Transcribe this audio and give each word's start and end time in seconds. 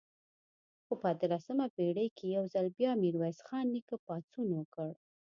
خو 0.85 0.93
په 1.01 1.07
اتلسمه 1.13 1.65
پېړۍ 1.75 2.07
کې 2.17 2.25
یو 2.37 2.45
ځل 2.53 2.65
بیا 2.77 2.91
میرویس 3.03 3.39
خان 3.47 3.65
نیکه 3.73 3.97
پاڅون 4.05 4.47
وکړ. 4.55 4.89